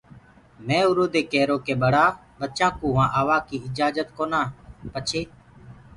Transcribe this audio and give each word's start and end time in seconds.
مي 0.65 0.79
اُرو 0.87 1.05
دي 1.13 1.21
ڪيرو 1.31 1.57
ڪي 1.65 1.73
ٻڙآ 1.81 2.05
ٻچآنٚ 2.39 2.77
ڪوُ 2.79 2.87
وهآنٚ 2.95 3.13
آوآڪيٚ 3.19 3.63
اِجآجت 3.65 4.07
ڪونآ 4.17 4.41
پڇي 4.93 5.21